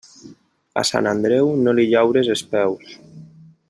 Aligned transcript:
A 0.83 0.85
Sant 0.91 1.09
Andreu, 1.11 1.53
no 1.67 1.77
li 1.81 1.87
llaures 1.95 2.35
els 2.37 2.47
peus. 2.55 2.99